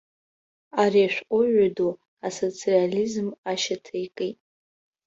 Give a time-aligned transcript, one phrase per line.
[0.81, 1.91] Ари ашәҟәыҩҩы ду
[2.27, 4.37] асоцреализм ашьаҭа икит.